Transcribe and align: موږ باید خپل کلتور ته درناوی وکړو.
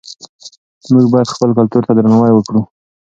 موږ 0.93 1.05
باید 1.13 1.31
خپل 1.35 1.49
کلتور 1.57 1.83
ته 1.87 1.93
درناوی 1.95 2.31
وکړو. 2.33 2.61